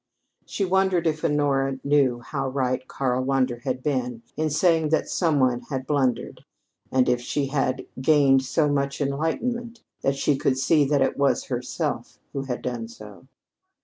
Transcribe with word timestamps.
She 0.47 0.65
wondered 0.65 1.05
if 1.05 1.23
Honora 1.23 1.77
knew 1.83 2.21
how 2.21 2.49
right 2.49 2.87
Karl 2.87 3.21
Wander 3.23 3.59
had 3.59 3.83
been 3.83 4.23
in 4.35 4.49
saying 4.49 4.89
that 4.89 5.07
some 5.07 5.39
one 5.39 5.61
had 5.69 5.85
blundered, 5.85 6.43
and 6.91 7.07
if 7.07 7.21
she 7.21 7.45
had 7.49 7.85
gained 8.01 8.41
so 8.43 8.67
much 8.67 8.99
enlightenment 8.99 9.83
that 10.01 10.15
she 10.15 10.35
could 10.37 10.57
see 10.57 10.85
that 10.85 11.03
it 11.03 11.17
was 11.19 11.43
herself 11.49 12.17
who 12.33 12.41
had 12.45 12.63
done 12.63 12.87
so. 12.87 13.27